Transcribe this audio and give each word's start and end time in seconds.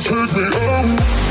take 0.00 0.32
me 0.32 0.44
out. 0.44 1.27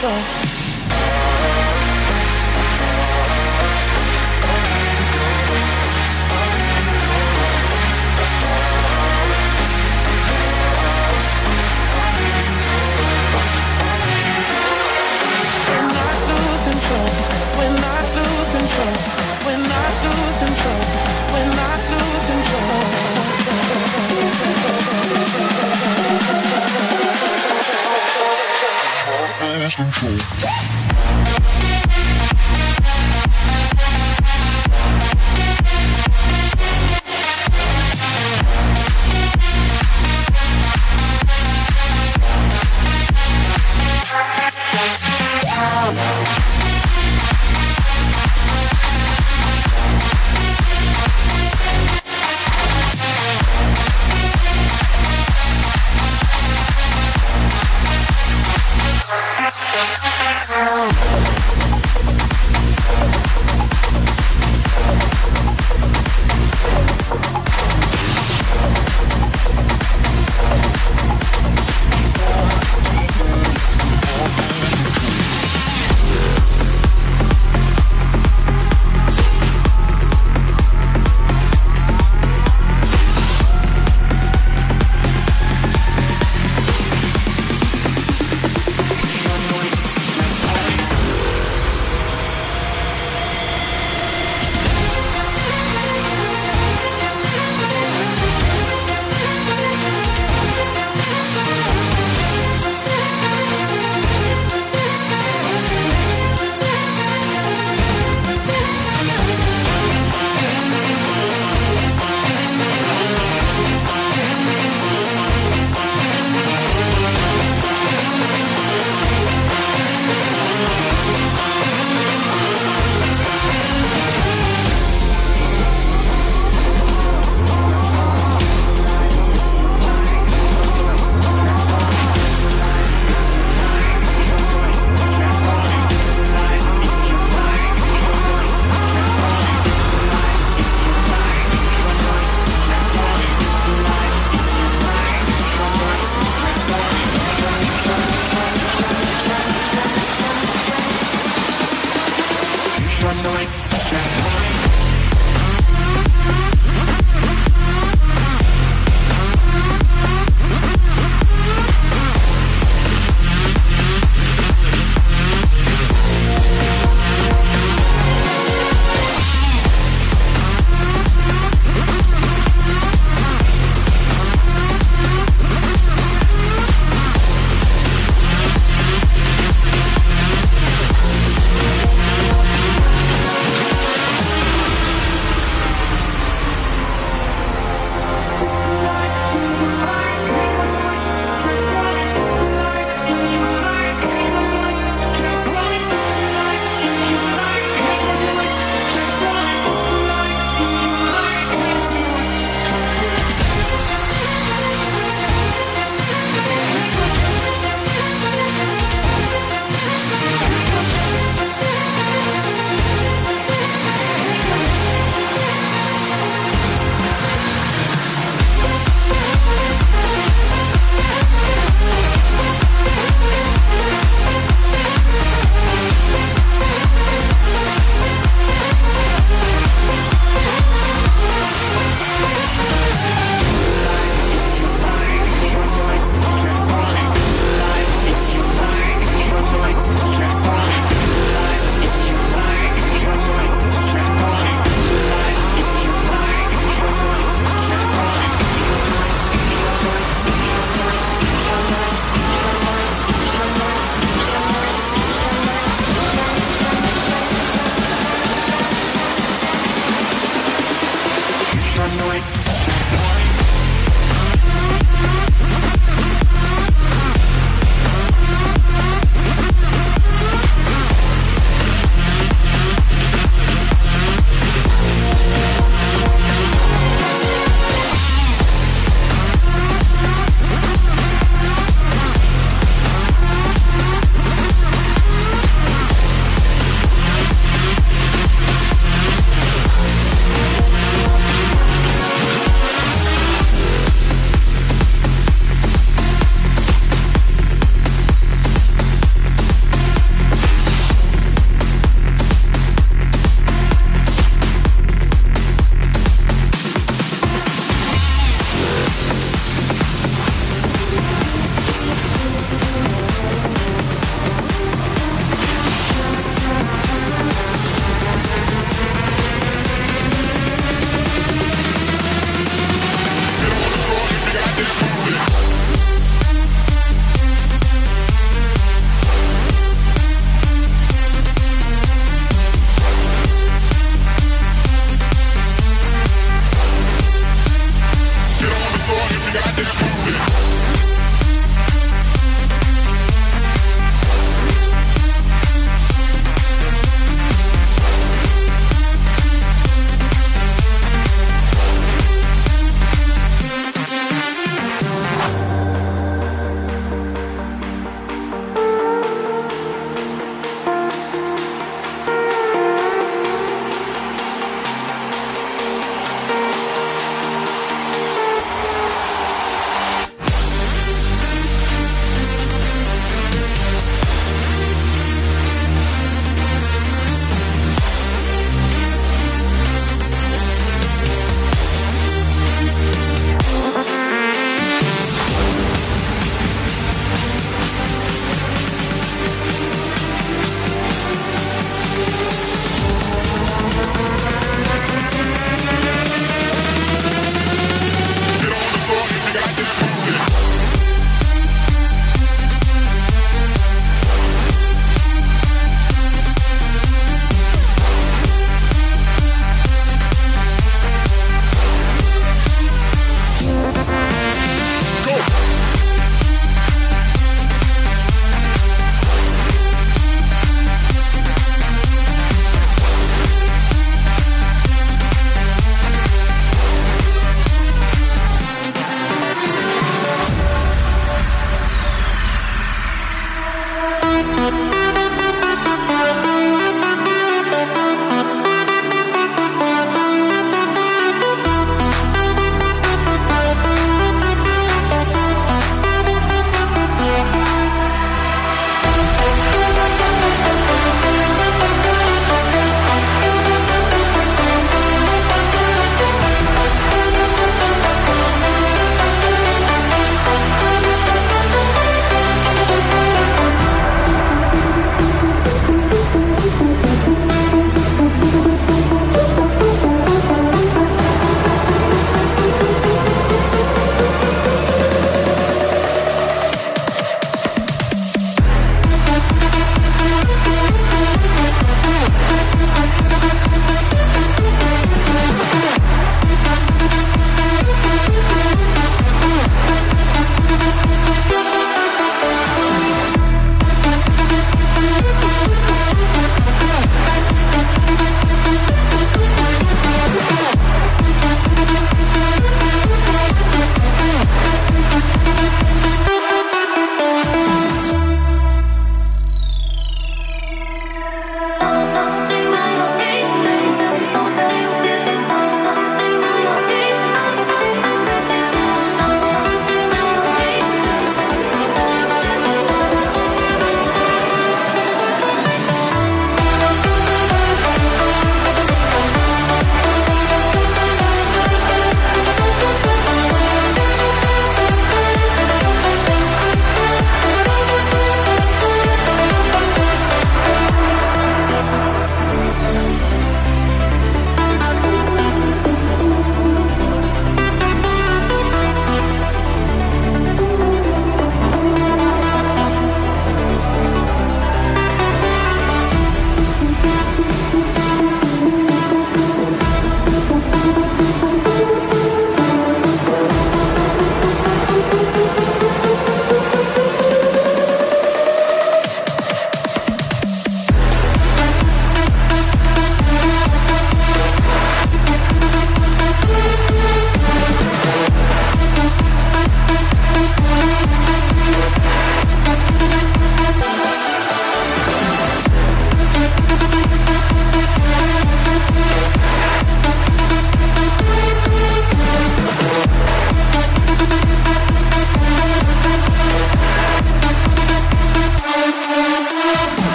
Thank 0.00 0.49